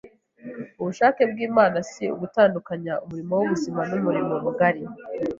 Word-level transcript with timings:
Ubushake 0.81 1.21
bw’Imana 1.31 1.77
si 1.91 2.03
ugutandukanya 2.15 2.93
umurimo 3.03 3.31
w’ubuzima 3.35 3.81
n’umurimo 3.89 4.33
mugari 4.43 4.83